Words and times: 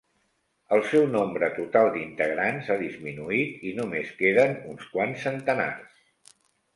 El 0.75 0.79
seu 0.91 1.03
nombre 1.15 1.49
total 1.57 1.89
d'integrants 1.97 2.71
ha 2.71 2.77
disminuït 2.79 3.67
i 3.73 3.73
només 3.81 4.15
queden 4.23 4.57
uns 4.71 4.89
quants 4.95 5.27
centenars. 5.29 6.33